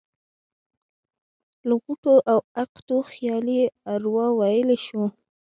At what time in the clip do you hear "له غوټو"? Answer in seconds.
1.67-2.13